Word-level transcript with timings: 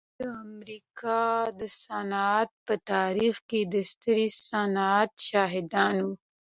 دوی 0.03 0.11
د 0.19 0.23
امریکا 0.45 1.21
د 1.59 1.61
صنعت 1.83 2.49
په 2.67 2.73
تاریخ 2.91 3.35
کې 3.49 3.61
د 3.73 3.75
ستر 3.91 4.17
صنعت 4.49 5.11
شاهدان 5.29 5.95
وو 6.05 6.13